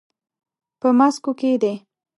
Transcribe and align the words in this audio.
په 0.79 0.87
ماسکو 0.99 1.31
کې 1.39 1.51
دی. 1.61 1.75